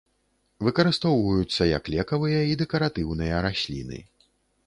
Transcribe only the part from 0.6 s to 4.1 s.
Выкарыстоўваюцца як лекавыя і дэкаратыўныя расліны.